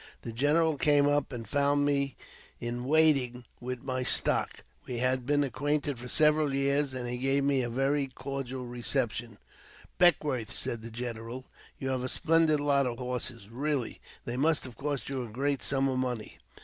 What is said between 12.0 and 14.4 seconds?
a splendid lot JAMES P. BECKWOUBTH. 393 of horses, really; they